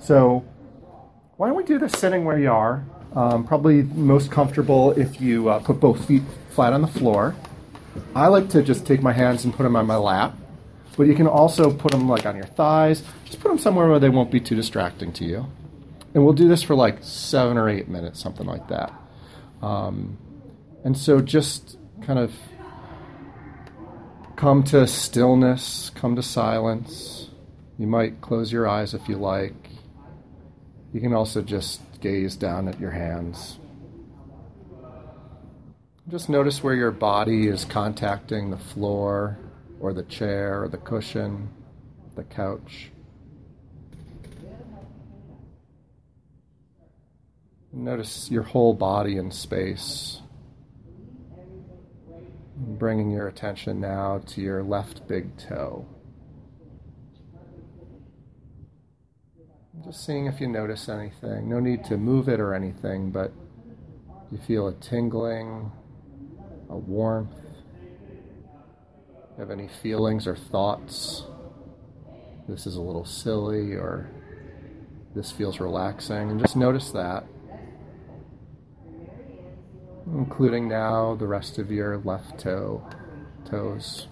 So, 0.00 0.44
why 1.36 1.48
don't 1.48 1.56
we 1.56 1.64
do 1.64 1.78
this 1.78 1.92
sitting 1.92 2.24
where 2.24 2.38
you 2.38 2.50
are? 2.50 2.84
Um, 3.14 3.44
probably 3.46 3.82
most 3.82 4.30
comfortable 4.30 4.92
if 4.92 5.20
you 5.20 5.48
uh, 5.48 5.58
put 5.60 5.80
both 5.80 6.06
feet 6.06 6.22
flat 6.50 6.72
on 6.72 6.80
the 6.80 6.88
floor. 6.88 7.34
I 8.14 8.28
like 8.28 8.48
to 8.50 8.62
just 8.62 8.86
take 8.86 9.02
my 9.02 9.12
hands 9.12 9.44
and 9.44 9.52
put 9.52 9.64
them 9.64 9.76
on 9.76 9.86
my 9.86 9.96
lap, 9.96 10.36
but 10.96 11.06
you 11.06 11.14
can 11.14 11.26
also 11.26 11.72
put 11.72 11.92
them 11.92 12.08
like 12.08 12.24
on 12.24 12.36
your 12.36 12.46
thighs. 12.46 13.02
Just 13.24 13.40
put 13.40 13.48
them 13.48 13.58
somewhere 13.58 13.88
where 13.88 13.98
they 13.98 14.08
won't 14.08 14.30
be 14.30 14.40
too 14.40 14.54
distracting 14.54 15.12
to 15.14 15.24
you. 15.24 15.46
And 16.14 16.24
we'll 16.24 16.34
do 16.34 16.48
this 16.48 16.62
for 16.62 16.74
like 16.74 16.98
seven 17.02 17.56
or 17.56 17.68
eight 17.68 17.88
minutes, 17.88 18.20
something 18.20 18.46
like 18.46 18.68
that. 18.68 18.92
Um, 19.62 20.18
and 20.84 20.96
so 20.96 21.20
just 21.20 21.78
kind 22.02 22.18
of 22.18 22.32
come 24.36 24.62
to 24.64 24.86
stillness, 24.86 25.90
come 25.90 26.16
to 26.16 26.22
silence. 26.22 27.28
You 27.78 27.86
might 27.86 28.20
close 28.20 28.52
your 28.52 28.66
eyes 28.66 28.94
if 28.94 29.08
you 29.08 29.16
like. 29.16 29.54
You 30.92 31.00
can 31.00 31.12
also 31.12 31.42
just 31.42 31.80
gaze 32.00 32.34
down 32.36 32.66
at 32.66 32.80
your 32.80 32.90
hands. 32.90 33.58
Just 36.08 36.28
notice 36.28 36.64
where 36.64 36.74
your 36.74 36.90
body 36.90 37.46
is 37.46 37.64
contacting 37.64 38.50
the 38.50 38.58
floor 38.58 39.38
or 39.80 39.92
the 39.92 40.02
chair 40.02 40.62
or 40.62 40.68
the 40.68 40.78
cushion, 40.78 41.48
the 42.16 42.24
couch. 42.24 42.90
Notice 47.72 48.28
your 48.28 48.42
whole 48.42 48.74
body 48.74 49.16
in 49.16 49.30
space. 49.30 50.20
Bringing 52.56 53.12
your 53.12 53.28
attention 53.28 53.80
now 53.80 54.22
to 54.26 54.40
your 54.40 54.64
left 54.64 55.06
big 55.06 55.36
toe. 55.36 55.86
Just 59.84 60.04
seeing 60.04 60.26
if 60.26 60.40
you 60.40 60.46
notice 60.46 60.88
anything. 60.90 61.48
No 61.48 61.58
need 61.58 61.84
to 61.86 61.96
move 61.96 62.28
it 62.28 62.38
or 62.38 62.52
anything, 62.52 63.10
but 63.10 63.32
you 64.30 64.38
feel 64.46 64.68
a 64.68 64.74
tingling, 64.74 65.72
a 66.68 66.76
warmth. 66.76 67.34
Have 69.38 69.50
any 69.50 69.68
feelings 69.82 70.26
or 70.26 70.36
thoughts? 70.36 71.24
This 72.46 72.66
is 72.66 72.76
a 72.76 72.80
little 72.80 73.06
silly, 73.06 73.72
or 73.72 74.10
this 75.14 75.30
feels 75.30 75.60
relaxing, 75.60 76.30
and 76.30 76.38
just 76.38 76.56
notice 76.56 76.90
that. 76.90 77.24
Including 80.06 80.68
now 80.68 81.14
the 81.14 81.26
rest 81.26 81.58
of 81.58 81.70
your 81.70 81.98
left 81.98 82.38
toe, 82.38 82.86
toes. 83.48 84.08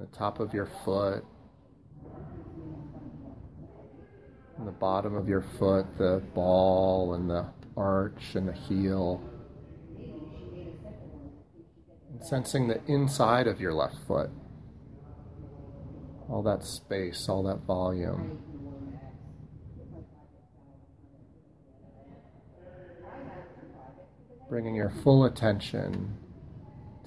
The 0.00 0.06
top 0.06 0.40
of 0.40 0.54
your 0.54 0.66
foot, 0.82 1.22
and 4.56 4.66
the 4.66 4.72
bottom 4.72 5.14
of 5.14 5.28
your 5.28 5.42
foot, 5.58 5.84
the 5.98 6.22
ball 6.34 7.12
and 7.12 7.28
the 7.28 7.44
arch 7.76 8.34
and 8.34 8.48
the 8.48 8.52
heel. 8.52 9.22
And 12.10 12.24
sensing 12.24 12.66
the 12.68 12.80
inside 12.86 13.46
of 13.46 13.60
your 13.60 13.74
left 13.74 13.96
foot, 14.06 14.30
all 16.30 16.42
that 16.44 16.64
space, 16.64 17.28
all 17.28 17.42
that 17.42 17.66
volume. 17.66 18.38
Bringing 24.48 24.74
your 24.74 24.90
full 25.04 25.26
attention 25.26 26.16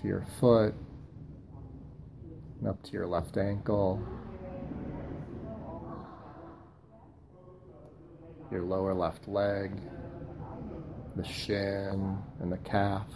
to 0.00 0.08
your 0.08 0.26
foot 0.40 0.74
up 2.66 2.82
to 2.82 2.92
your 2.92 3.06
left 3.06 3.36
ankle, 3.36 4.02
your 8.50 8.62
lower 8.62 8.92
left 8.92 9.26
leg, 9.28 9.72
the 11.16 11.24
shin, 11.24 12.18
and 12.40 12.52
the 12.52 12.58
calf. 12.58 13.06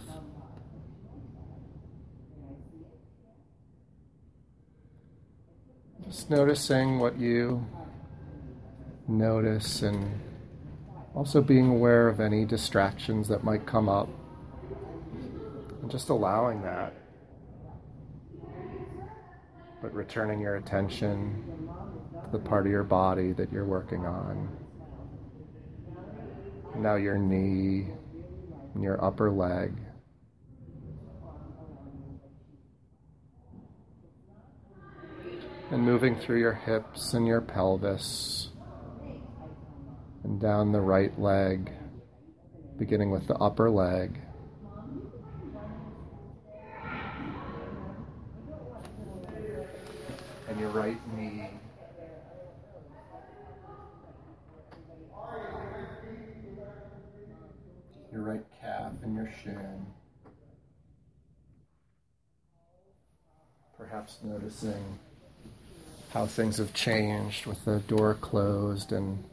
Just 6.05 6.29
noticing 6.29 6.99
what 6.99 7.19
you 7.19 7.65
notice 9.07 9.81
and 9.81 10.21
also 11.13 11.41
being 11.41 11.69
aware 11.69 12.07
of 12.07 12.19
any 12.19 12.45
distractions 12.45 13.27
that 13.27 13.43
might 13.43 13.65
come 13.65 13.89
up. 13.89 14.09
And 15.81 15.89
just 15.89 16.09
allowing 16.09 16.61
that 16.63 16.93
but 19.85 19.93
returning 19.93 20.41
your 20.41 20.55
attention 20.55 21.69
to 22.23 22.31
the 22.31 22.39
part 22.39 22.65
of 22.65 22.71
your 22.71 22.83
body 22.83 23.33
that 23.33 23.51
you're 23.51 23.67
working 23.67 24.03
on. 24.03 24.49
Now 26.75 26.95
your 26.95 27.19
knee 27.19 27.85
and 28.73 28.83
your 28.83 29.03
upper 29.05 29.29
leg. 29.29 29.77
And 35.69 35.83
moving 35.83 36.15
through 36.15 36.39
your 36.39 36.53
hips 36.53 37.13
and 37.13 37.27
your 37.27 37.41
pelvis 37.41 38.49
and 40.23 40.41
down 40.41 40.71
the 40.71 40.81
right 40.81 41.17
leg, 41.19 41.71
beginning 42.79 43.11
with 43.11 43.27
the 43.27 43.35
upper 43.35 43.69
leg. 43.69 44.19
Right 50.75 51.17
knee. 51.17 51.49
Your 58.11 58.21
right 58.21 58.43
calf 58.59 58.91
and 59.01 59.15
your 59.15 59.29
shin. 59.41 59.85
Perhaps 63.77 64.17
noticing 64.23 64.99
how 66.11 66.25
things 66.25 66.57
have 66.57 66.73
changed 66.73 67.45
with 67.45 67.63
the 67.63 67.79
door 67.87 68.15
closed 68.15 68.91
and 68.91 69.23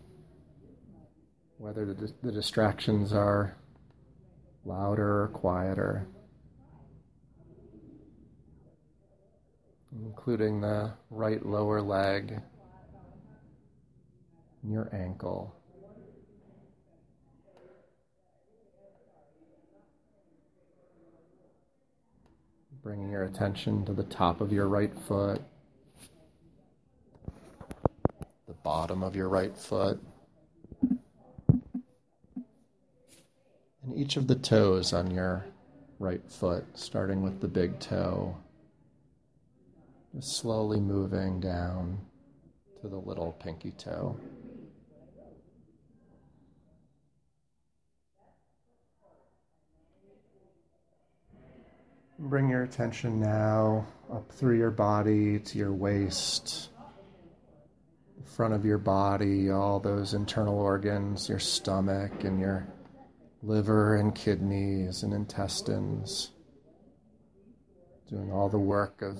whether 1.59 1.87
the, 1.87 2.13
the 2.23 2.31
distractions 2.31 3.13
are 3.13 3.57
louder 4.65 5.25
or 5.25 5.29
quieter. 5.29 6.07
Including 10.01 10.61
the 10.61 10.93
right 11.11 11.45
lower 11.45 11.83
leg 11.83 12.41
and 14.63 14.73
your 14.73 14.89
ankle. 14.93 15.55
Bringing 22.83 23.13
your 23.13 23.25
attention 23.25 23.85
to 23.85 23.93
the 23.93 24.03
top 24.03 24.41
of 24.41 24.53
your 24.53 24.67
right 24.67 24.93
foot, 25.07 25.41
the 28.49 28.55
bottom 28.65 29.05
of 29.05 29.15
your 29.15 29.29
right 29.29 29.57
foot, 29.57 30.01
and 30.81 30.99
each 33.97 34.17
of 34.17 34.27
the 34.27 34.35
toes 34.35 34.93
on 34.93 35.13
your 35.13 35.45
right 36.01 36.23
foot, 36.29 36.65
starting 36.75 37.23
with 37.23 37.41
the 37.41 37.47
big 37.47 37.79
toe. 37.79 38.37
Just 40.15 40.37
slowly 40.37 40.79
moving 40.79 41.41
down 41.41 41.99
to 42.83 42.89
the 42.89 42.99
little 42.99 43.33
pinky 43.33 43.71
toe. 43.71 44.21
Bring 52.19 52.51
your 52.51 52.63
attention 52.63 53.19
now 53.19 53.87
up 54.13 54.31
through 54.31 54.59
your 54.59 54.71
body 54.71 55.39
to 55.39 55.59
your 55.59 55.73
waist, 55.73 56.69
the 58.19 58.31
front 58.31 58.53
of 58.53 58.67
your 58.67 58.79
body, 58.79 59.51
all 59.51 59.81
those 59.81 60.13
internal 60.13 60.59
organs, 60.59 61.27
your 61.29 61.39
stomach 61.39 62.25
and 62.25 62.39
your 62.39 62.69
liver 63.43 63.97
and 63.97 64.15
kidneys 64.15 65.03
and 65.03 65.15
intestines, 65.15 66.33
doing 68.09 68.31
all 68.31 68.51
the 68.51 68.59
work 68.59 69.01
of 69.01 69.19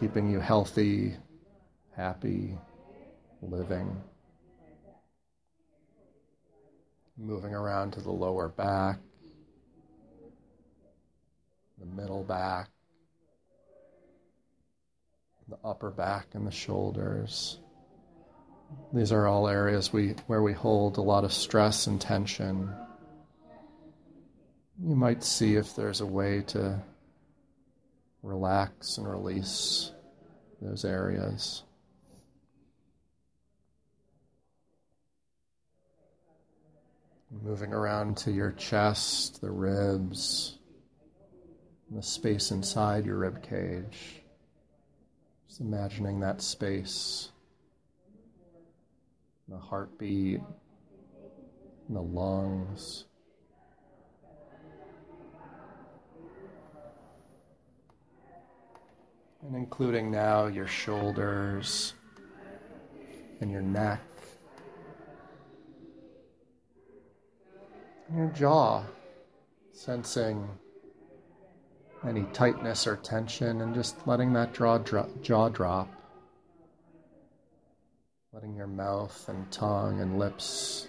keeping 0.00 0.30
you 0.30 0.40
healthy, 0.40 1.14
happy, 1.94 2.56
living. 3.42 4.02
Moving 7.18 7.54
around 7.54 7.92
to 7.92 8.00
the 8.00 8.10
lower 8.10 8.48
back, 8.48 8.98
the 11.78 11.84
middle 11.84 12.22
back, 12.22 12.70
the 15.48 15.58
upper 15.62 15.90
back, 15.90 16.28
and 16.32 16.46
the 16.46 16.50
shoulders. 16.50 17.58
These 18.94 19.12
are 19.12 19.26
all 19.26 19.48
areas 19.48 19.92
we, 19.92 20.14
where 20.28 20.42
we 20.42 20.54
hold 20.54 20.96
a 20.96 21.02
lot 21.02 21.24
of 21.24 21.32
stress 21.32 21.86
and 21.86 22.00
tension. 22.00 22.72
You 24.82 24.96
might 24.96 25.22
see 25.22 25.56
if 25.56 25.76
there's 25.76 26.00
a 26.00 26.06
way 26.06 26.40
to 26.48 26.80
relax 28.22 28.98
and 28.98 29.08
release 29.08 29.92
those 30.60 30.84
areas. 30.84 31.62
Moving 37.42 37.72
around 37.72 38.16
to 38.18 38.32
your 38.32 38.52
chest, 38.52 39.40
the 39.40 39.50
ribs, 39.50 40.58
the 41.90 42.02
space 42.02 42.50
inside 42.50 43.06
your 43.06 43.18
rib 43.18 43.42
cage. 43.42 44.22
Just 45.48 45.60
imagining 45.60 46.20
that 46.20 46.42
space, 46.42 47.30
the 49.48 49.58
heartbeat, 49.58 50.40
the 51.88 52.02
lungs. 52.02 53.06
And 59.50 59.58
including 59.58 60.12
now 60.12 60.46
your 60.46 60.68
shoulders 60.68 61.94
and 63.40 63.50
your 63.50 63.62
neck 63.62 64.00
your 68.16 68.28
jaw, 68.28 68.84
sensing 69.72 70.48
any 72.06 72.24
tightness 72.32 72.86
or 72.86 72.96
tension 72.96 73.60
and 73.60 73.74
just 73.74 74.06
letting 74.06 74.32
that 74.32 74.54
jaw, 74.54 74.78
jaw 75.22 75.48
drop. 75.48 75.88
Letting 78.32 78.54
your 78.54 78.66
mouth 78.66 79.28
and 79.28 79.50
tongue 79.50 80.00
and 80.00 80.18
lips 80.18 80.88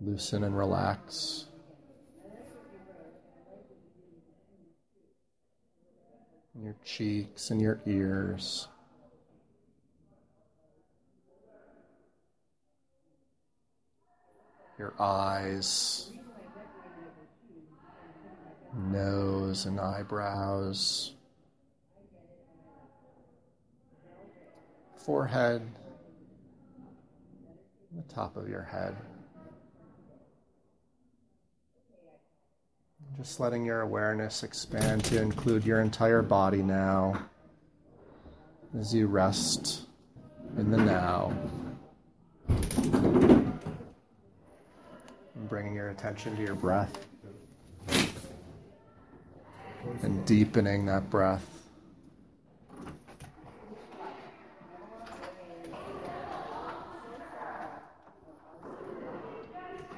loosen 0.00 0.44
and 0.44 0.56
relax. 0.56 1.45
Your 6.66 6.74
cheeks 6.84 7.50
and 7.52 7.62
your 7.62 7.80
ears. 7.86 8.66
Your 14.76 14.92
eyes 14.98 16.10
nose 18.90 19.64
and 19.66 19.80
eyebrows, 19.80 21.14
forehead, 24.96 25.62
the 27.92 28.02
top 28.12 28.36
of 28.36 28.48
your 28.48 28.62
head. 28.62 28.96
Just 33.16 33.40
letting 33.40 33.64
your 33.64 33.80
awareness 33.80 34.42
expand 34.42 35.04
to 35.06 35.20
include 35.20 35.64
your 35.64 35.80
entire 35.80 36.22
body 36.22 36.62
now 36.62 37.18
as 38.78 38.94
you 38.94 39.06
rest 39.06 39.86
in 40.58 40.70
the 40.70 40.76
now. 40.76 41.32
And 42.48 43.58
bringing 45.48 45.74
your 45.74 45.88
attention 45.90 46.36
to 46.36 46.42
your 46.42 46.54
breath 46.54 47.06
and 50.02 50.24
deepening 50.26 50.86
that 50.86 51.08
breath. 51.10 51.44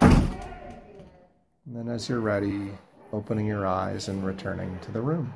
And 0.00 1.76
then, 1.76 1.88
as 1.88 2.08
you're 2.08 2.20
ready, 2.20 2.70
opening 3.12 3.46
your 3.46 3.66
eyes 3.66 4.08
and 4.08 4.24
returning 4.24 4.78
to 4.80 4.92
the 4.92 5.00
room. 5.00 5.32